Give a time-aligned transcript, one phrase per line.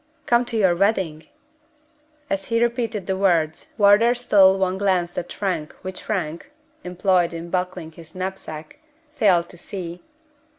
[0.25, 1.27] "Come to your wedding?"
[2.27, 6.49] As he repeated the words Wardour stole one glance at Frank which Frank
[6.83, 8.79] (employed in buckling his knapsack)
[9.13, 10.01] failed to see.